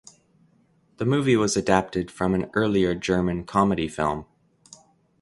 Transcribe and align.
The 0.97 1.05
movie 1.05 1.35
was 1.35 1.55
adapted 1.55 2.09
from 2.09 2.33
an 2.33 2.49
earlier 2.55 2.95
German 2.95 3.43
comedy 3.45 3.87
film. 3.87 4.25